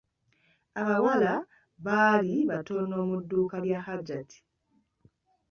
Abawala 0.81 1.33
baali 1.85 2.35
batono 2.49 2.95
mu 3.09 3.17
dduuka 3.21 3.57
lya 3.63 3.79
Hajjati. 3.85 4.37